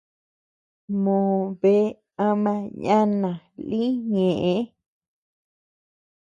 [1.03, 1.85] Mòo bea
[2.27, 2.53] ama
[2.83, 3.31] ñana
[3.69, 3.81] lï
[4.11, 4.53] ñeʼë.